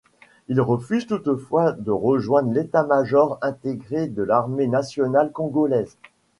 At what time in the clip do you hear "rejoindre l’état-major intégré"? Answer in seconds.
1.91-4.07